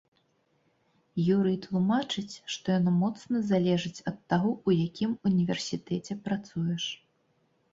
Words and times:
Юрый 1.35 1.57
тлумачыць, 1.65 2.35
што 2.55 2.65
яно 2.79 2.91
моцна 3.03 3.41
залежыць 3.51 4.03
ад 4.13 4.17
таго, 4.33 4.51
у 4.71 4.75
якім 4.87 5.11
універсітэце 5.31 6.19
працуеш. 6.31 6.83